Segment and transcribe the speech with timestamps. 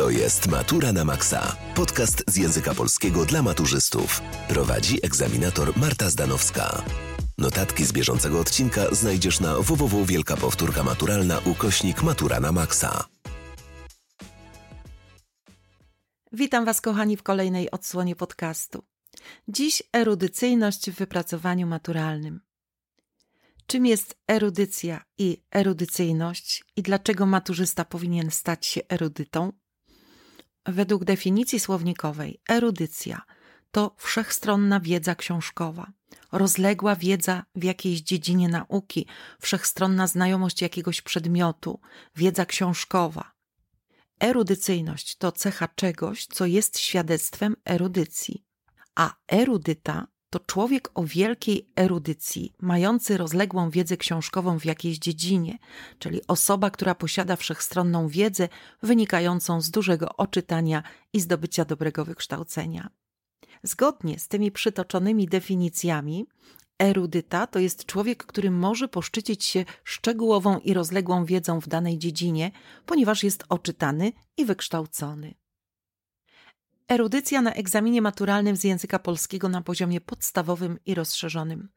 [0.00, 1.56] To jest Matura na Maxa.
[1.74, 4.20] Podcast z języka polskiego dla maturzystów.
[4.48, 6.84] Prowadzi egzaminator Marta Zdanowska.
[7.38, 13.04] Notatki z bieżącego odcinka znajdziesz na www Wielka Powtórka Maturalna ukośnik Matura na Maxa.
[16.32, 18.82] Witam Was, kochani, w kolejnej odsłonie podcastu.
[19.48, 22.40] Dziś erudycyjność w wypracowaniu maturalnym.
[23.66, 29.52] Czym jest erudycja i erudycyjność i dlaczego maturzysta powinien stać się erudytą?
[30.66, 33.22] Według definicji słownikowej, erudycja
[33.70, 35.92] to wszechstronna wiedza książkowa,
[36.32, 39.06] rozległa wiedza w jakiejś dziedzinie nauki,
[39.40, 41.80] wszechstronna znajomość jakiegoś przedmiotu,
[42.16, 43.32] wiedza książkowa.
[44.20, 48.44] Erudycyjność to cecha czegoś, co jest świadectwem erudycji,
[48.94, 55.58] a erudyta to człowiek o wielkiej erudycji, mający rozległą wiedzę książkową w jakiejś dziedzinie,
[55.98, 58.48] czyli osoba, która posiada wszechstronną wiedzę
[58.82, 62.90] wynikającą z dużego oczytania i zdobycia dobrego wykształcenia.
[63.62, 66.26] Zgodnie z tymi przytoczonymi definicjami,
[66.78, 72.50] erudyta to jest człowiek, który może poszczycić się szczegółową i rozległą wiedzą w danej dziedzinie,
[72.86, 75.39] ponieważ jest oczytany i wykształcony.
[76.90, 81.68] Erudycja na egzaminie maturalnym z języka polskiego na poziomie podstawowym i rozszerzonym.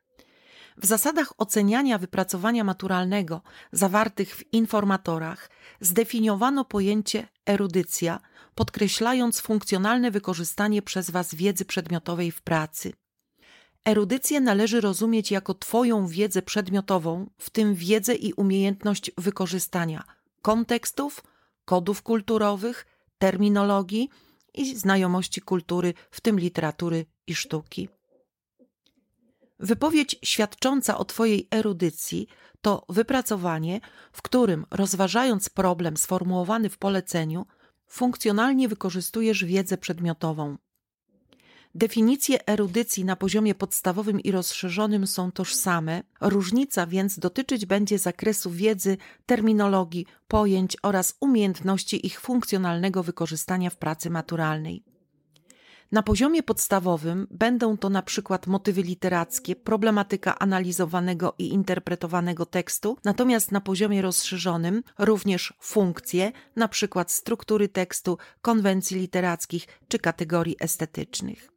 [0.77, 3.41] W zasadach oceniania wypracowania maturalnego
[3.71, 8.19] zawartych w informatorach zdefiniowano pojęcie erudycja,
[8.55, 12.93] podkreślając funkcjonalne wykorzystanie przez Was wiedzy przedmiotowej w pracy.
[13.85, 20.03] Erudycję należy rozumieć jako Twoją wiedzę przedmiotową, w tym wiedzę i umiejętność wykorzystania
[20.41, 21.23] kontekstów,
[21.65, 22.85] kodów kulturowych,
[23.17, 24.09] terminologii
[24.53, 27.89] i znajomości kultury, w tym literatury i sztuki.
[29.59, 32.27] Wypowiedź świadcząca o Twojej erudycji
[32.61, 33.79] to wypracowanie,
[34.11, 37.45] w którym, rozważając problem sformułowany w poleceniu,
[37.87, 40.57] funkcjonalnie wykorzystujesz wiedzę przedmiotową.
[41.75, 48.97] Definicje erudycji na poziomie podstawowym i rozszerzonym są tożsame, różnica więc dotyczyć będzie zakresu wiedzy,
[49.25, 54.83] terminologii, pojęć oraz umiejętności ich funkcjonalnego wykorzystania w pracy maturalnej.
[55.91, 63.51] Na poziomie podstawowym będą to na przykład motywy literackie, problematyka analizowanego i interpretowanego tekstu, natomiast
[63.51, 71.52] na poziomie rozszerzonym również funkcje, na przykład struktury tekstu, konwencji literackich czy kategorii estetycznych.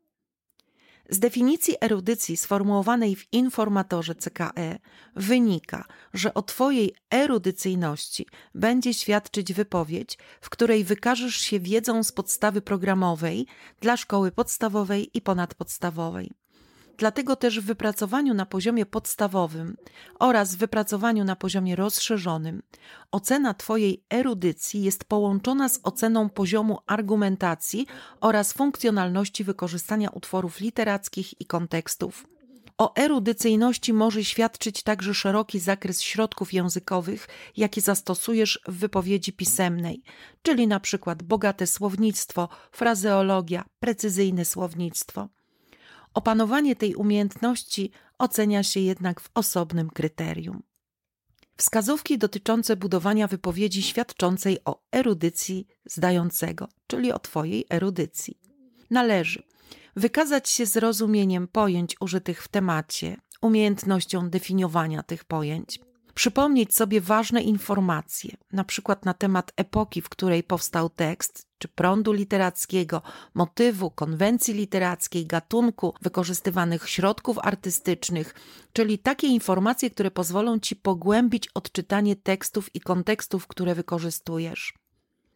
[1.11, 4.79] Z definicji erudycji sformułowanej w informatorze CKE
[5.17, 5.85] wynika,
[6.15, 13.47] że o Twojej erudycyjności będzie świadczyć wypowiedź, w której wykażesz się wiedzą z podstawy programowej
[13.81, 16.46] dla szkoły podstawowej i ponadpodstawowej.
[16.99, 19.77] Dlatego też w wypracowaniu na poziomie podstawowym
[20.19, 22.63] oraz w wypracowaniu na poziomie rozszerzonym
[23.13, 27.87] ocena Twojej erudycji jest połączona z oceną poziomu argumentacji
[28.21, 32.27] oraz funkcjonalności wykorzystania utworów literackich i kontekstów.
[32.79, 40.03] O erudycyjności może świadczyć także szeroki zakres środków językowych, jakie zastosujesz w wypowiedzi pisemnej,
[40.43, 45.29] czyli na przykład bogate słownictwo, frazeologia, precyzyjne słownictwo.
[46.17, 50.63] Opanowanie tej umiejętności ocenia się jednak w osobnym kryterium.
[51.57, 58.41] Wskazówki dotyczące budowania wypowiedzi świadczącej o erudycji zdającego, czyli o Twojej erudycji.
[58.91, 59.43] Należy
[59.97, 65.81] wykazać się zrozumieniem pojęć użytych w temacie, umiejętnością definiowania tych pojęć,
[66.17, 72.13] przypomnieć sobie ważne informacje, na przykład na temat epoki, w której powstał tekst, czy prądu
[72.13, 73.03] literackiego,
[73.35, 78.35] motywu, konwencji literackiej, gatunku, wykorzystywanych środków artystycznych,
[78.73, 84.75] czyli takie informacje, które pozwolą ci pogłębić odczytanie tekstów i kontekstów, które wykorzystujesz.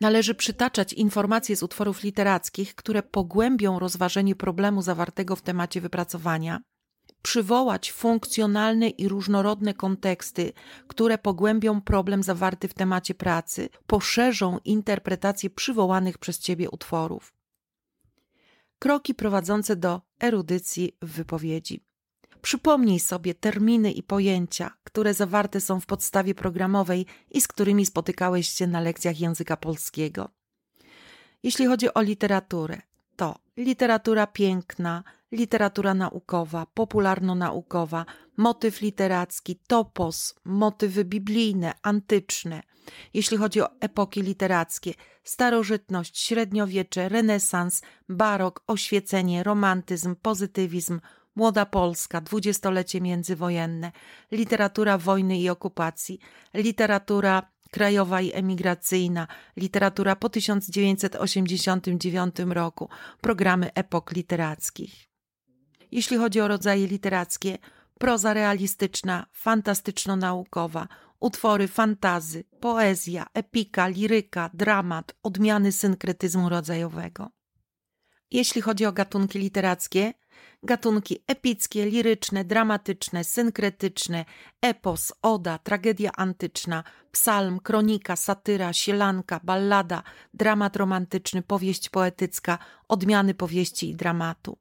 [0.00, 6.60] Należy przytaczać informacje z utworów literackich, które pogłębią rozważenie problemu zawartego w temacie wypracowania,
[7.22, 10.52] przywołać funkcjonalne i różnorodne konteksty,
[10.88, 17.34] które pogłębią problem zawarty w temacie pracy, poszerzą interpretację przywołanych przez Ciebie utworów.
[18.78, 21.84] Kroki prowadzące do erudycji w wypowiedzi.
[22.42, 28.48] Przypomnij sobie terminy i pojęcia, które zawarte są w podstawie programowej i z którymi spotykałeś
[28.48, 30.30] się na lekcjach języka polskiego.
[31.42, 32.82] Jeśli chodzi o literaturę,
[33.16, 38.06] to literatura piękna, literatura naukowa, popularno-naukowa,
[38.36, 42.62] motyw literacki, topos, motywy biblijne, antyczne.
[43.14, 44.94] Jeśli chodzi o epoki literackie,
[45.24, 51.00] starożytność, średniowiecze, renesans, barok, oświecenie, romantyzm, pozytywizm,
[51.36, 53.92] Młoda Polska, dwudziestolecie międzywojenne,
[54.32, 56.18] literatura wojny i okupacji,
[56.54, 59.26] literatura krajowa i emigracyjna,
[59.56, 62.88] literatura po 1989 roku,
[63.20, 65.09] programy epok literackich.
[65.92, 67.58] Jeśli chodzi o rodzaje literackie,
[67.98, 70.88] proza realistyczna, fantastyczno-naukowa,
[71.20, 77.30] utwory fantazy, poezja, epika, liryka, dramat, odmiany synkretyzmu rodzajowego.
[78.30, 80.14] Jeśli chodzi o gatunki literackie,
[80.62, 84.24] gatunki epickie, liryczne, dramatyczne, synkretyczne,
[84.62, 90.02] epos, oda, tragedia antyczna, psalm, kronika, satyra, sielanka, ballada,
[90.34, 92.58] dramat romantyczny, powieść poetycka,
[92.88, 94.58] odmiany powieści i dramatu.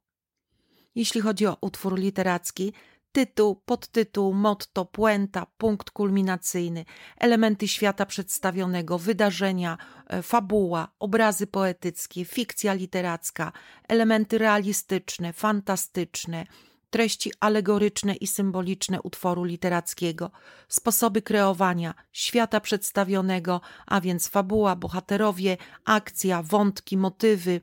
[1.00, 2.74] Jeśli chodzi o utwór literacki,
[3.12, 6.86] tytuł, podtytuł, motto, puenta, punkt kulminacyjny,
[7.18, 13.52] elementy świata przedstawionego, wydarzenia, e, fabuła, obrazy poetyckie, fikcja literacka,
[13.88, 16.46] elementy realistyczne, fantastyczne,
[16.90, 20.32] treści alegoryczne i symboliczne utworu literackiego,
[20.68, 27.62] sposoby kreowania świata przedstawionego, a więc fabuła, bohaterowie, akcja, wątki, motywy,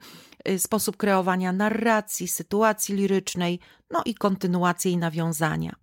[0.49, 5.76] y, sposób kreowania narracji, sytuacji lirycznej, no i kontynuacje i nawiązania.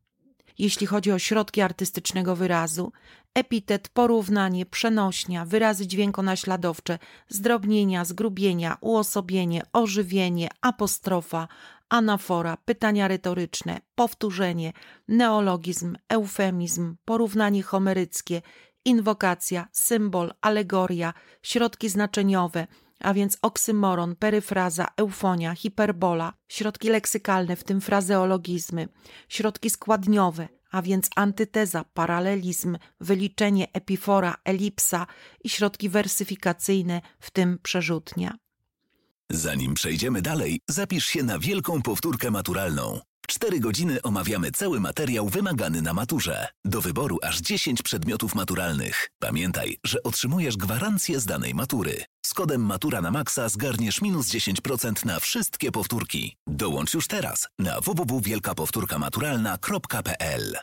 [0.57, 2.91] Jeśli chodzi o środki artystycznego wyrazu,
[3.33, 6.99] epitet, porównanie, przenośnia, wyrazy dźwiękonaśladowcze,
[7.29, 11.47] zdrobnienia, zgrubienia, uosobienie, ożywienie, apostrofa,
[11.89, 14.73] anafora, pytania retoryczne, powtórzenie,
[15.07, 18.41] neologizm, eufemizm, porównanie homeryckie,
[18.85, 21.13] inwokacja, symbol, alegoria,
[21.43, 22.67] środki znaczeniowe,
[22.99, 28.87] a więc oksymoron, peryfraza, eufonia, hiperbola, środki leksykalne, w tym frazeologizmy,
[29.29, 35.07] środki składniowe, a więc antyteza, paralelizm, wyliczenie, epifora, elipsa
[35.43, 38.37] i środki wersyfikacyjne, w tym przerzutnia.
[39.31, 42.99] Zanim przejdziemy dalej, zapisz się na wielką powtórkę maturalną.
[43.27, 46.47] 4 godziny omawiamy cały materiał wymagany na maturze.
[46.65, 49.09] Do wyboru aż 10 przedmiotów maturalnych.
[49.19, 52.03] Pamiętaj, że otrzymujesz gwarancję z danej matury.
[52.25, 56.37] Z kodem Matura na Maxa zgarniesz minus 10% na wszystkie powtórki.
[56.47, 60.57] Dołącz już teraz na www.wielkapowtórkamaturalna.pl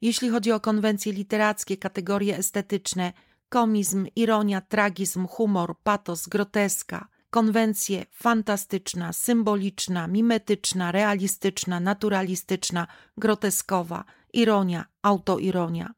[0.00, 3.12] Jeśli chodzi o konwencje literackie, kategorie estetyczne,
[3.48, 12.86] komizm, ironia, tragizm, humor, patos, groteska– konwencje fantastyczna, symboliczna, mimetyczna, realistyczna, naturalistyczna,
[13.16, 15.94] groteskowa, ironia, autoironia.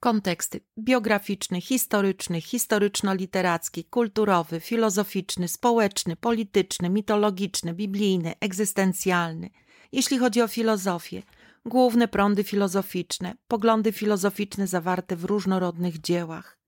[0.00, 9.50] Konteksty biograficzny, historyczny, historyczno-literacki, kulturowy, filozoficzny, społeczny, polityczny, mitologiczny, biblijny, egzystencjalny.
[9.92, 11.22] Jeśli chodzi o filozofię,
[11.66, 16.58] główne prądy filozoficzne, poglądy filozoficzne zawarte w różnorodnych dziełach.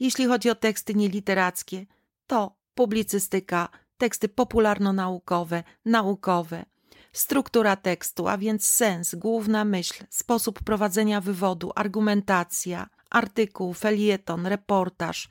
[0.00, 1.86] Jeśli chodzi o teksty nieliterackie,
[2.26, 6.64] to publicystyka, teksty popularno-naukowe, naukowe.
[7.12, 15.28] Struktura tekstu, a więc sens, główna myśl, sposób prowadzenia wywodu, argumentacja, artykuł, felieton, reportaż,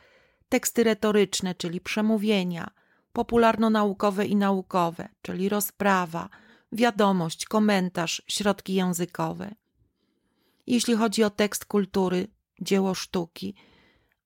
[0.50, 2.72] teksty retoryczne, czyli przemówienia,
[3.14, 6.30] popularno-naukowe i naukowe, czyli rozprawa,
[6.72, 9.56] wiadomość, komentarz, środki językowe.
[10.68, 12.28] Jeśli chodzi o tekst kultury,
[12.62, 13.56] dzieło sztuki,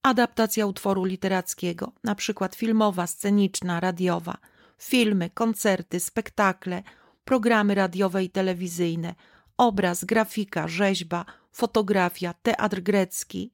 [0.06, 4.38] adaptacja utworu literackiego, na przykład filmowa, sceniczna, radiowa,
[4.78, 6.84] filmy, koncerty, spektakle,
[7.24, 9.16] programy radiowe i telewizyjne,
[9.58, 13.52] obraz, grafika, rzeźba, fotografia, teatr grecki,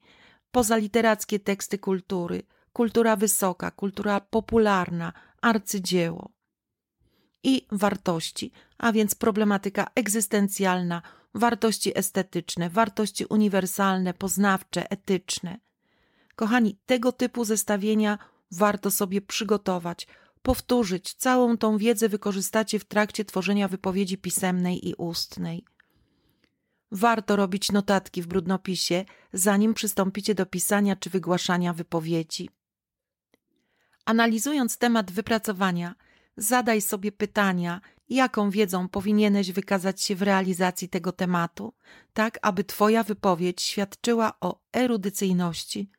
[0.50, 5.12] pozaliterackie teksty kultury, kultura wysoka, kultura popularna,
[5.42, 6.30] arcydzieło.
[7.42, 11.02] I wartości, a więc problematyka egzystencjalna,
[11.34, 15.58] wartości estetyczne, wartości uniwersalne, poznawcze, etyczne–
[16.36, 18.18] Kochani, tego typu zestawienia
[18.50, 20.06] warto sobie przygotować,
[20.42, 21.14] powtórzyć.
[21.14, 25.64] Całą tą wiedzę wykorzystacie w trakcie tworzenia wypowiedzi pisemnej i ustnej.
[26.92, 32.50] Warto robić notatki w brudnopisie, zanim przystąpicie do pisania czy wygłaszania wypowiedzi.
[34.04, 35.94] Analizując temat wypracowania,
[36.36, 41.74] zadaj sobie pytania, jaką wiedzą powinieneś wykazać się w realizacji tego tematu,
[42.12, 45.90] tak aby Twoja wypowiedź świadczyła o erudycyjności,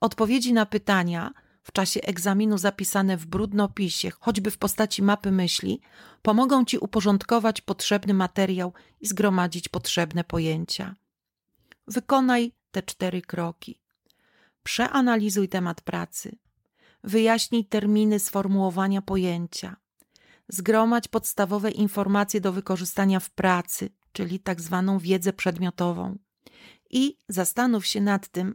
[0.00, 5.80] Odpowiedzi na pytania w czasie egzaminu zapisane w brudnopisie, choćby w postaci mapy myśli,
[6.22, 10.94] pomogą Ci uporządkować potrzebny materiał i zgromadzić potrzebne pojęcia.
[11.88, 13.80] Wykonaj te cztery kroki.
[14.62, 16.36] Przeanalizuj temat pracy.
[17.04, 19.76] Wyjaśnij terminy sformułowania pojęcia.
[20.48, 26.18] Zgromadź podstawowe informacje do wykorzystania w pracy, czyli tak zwaną wiedzę przedmiotową.
[26.90, 28.54] I zastanów się nad tym,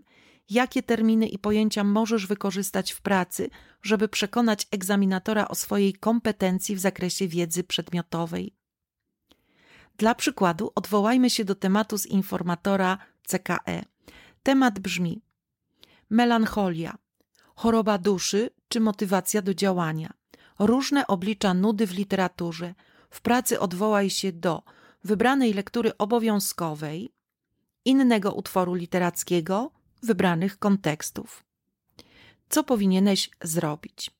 [0.49, 3.49] jakie terminy i pojęcia możesz wykorzystać w pracy,
[3.81, 8.55] żeby przekonać egzaminatora o swojej kompetencji w zakresie wiedzy przedmiotowej.
[9.97, 13.85] Dla przykładu odwołajmy się do tematu z informatora CKE.
[14.43, 15.21] Temat brzmi:
[16.09, 16.97] melancholia,
[17.55, 20.13] choroba duszy czy motywacja do działania,
[20.59, 22.75] różne oblicza nudy w literaturze.
[23.09, 24.63] W pracy odwołaj się do
[25.03, 27.13] wybranej lektury obowiązkowej,
[27.85, 29.71] innego utworu literackiego,
[30.03, 31.43] wybranych kontekstów.
[32.49, 34.11] Co powinieneś zrobić?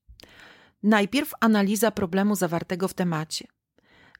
[0.83, 3.47] Najpierw analiza problemu zawartego w temacie.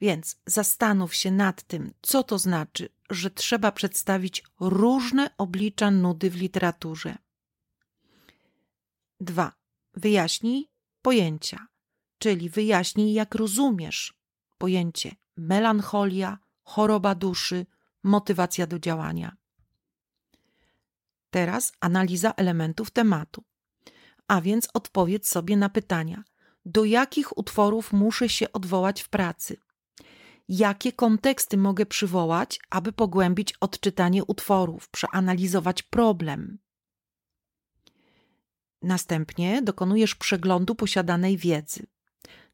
[0.01, 6.35] Więc zastanów się nad tym, co to znaczy, że trzeba przedstawić różne oblicza nudy w
[6.35, 7.17] literaturze.
[9.19, 9.51] 2.
[9.93, 10.69] Wyjaśnij
[11.01, 11.67] pojęcia,
[12.17, 14.13] czyli wyjaśnij, jak rozumiesz
[14.57, 17.65] pojęcie melancholia, choroba duszy,
[18.03, 19.37] motywacja do działania.
[21.29, 23.43] Teraz analiza elementów tematu.
[24.27, 26.23] A więc odpowiedz sobie na pytania:
[26.65, 29.57] do jakich utworów muszę się odwołać w pracy?
[30.47, 36.59] Jakie konteksty mogę przywołać, aby pogłębić odczytanie utworów, przeanalizować problem?
[38.81, 41.85] Następnie dokonujesz przeglądu posiadanej wiedzy,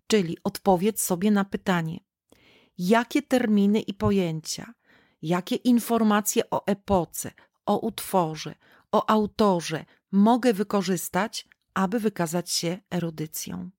[0.08, 2.00] czyli odpowiedz sobie na pytanie:
[2.78, 4.74] jakie terminy i pojęcia,
[5.22, 7.32] jakie informacje o epoce,
[7.66, 8.56] o utworze,
[8.92, 13.70] o autorze mogę wykorzystać, aby wykazać się erudycją.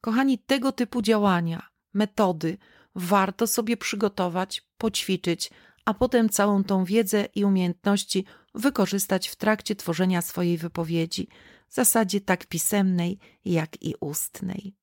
[0.00, 2.58] Kochani, tego typu działania, metody
[2.94, 5.50] warto sobie przygotować, poćwiczyć,
[5.84, 11.28] a potem całą tą wiedzę i umiejętności wykorzystać w trakcie tworzenia swojej wypowiedzi,
[11.68, 14.79] w zasadzie tak pisemnej, jak i ustnej.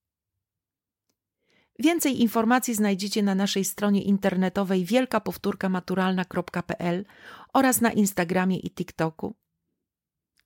[1.79, 7.05] Więcej informacji znajdziecie na naszej stronie internetowej wielkapowtórkamaturalna.pl
[7.53, 9.35] oraz na Instagramie i TikToku.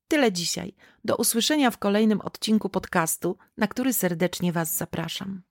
[0.08, 0.76] Tyle dzisiaj.
[1.04, 5.42] Do usłyszenia w kolejnym odcinku podcastu, na który serdecznie Was zapraszam.